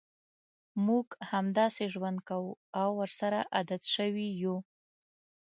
[0.85, 2.51] موږ همداسې ژوند کوو
[2.81, 4.57] او ورسره عادت شوي یوو.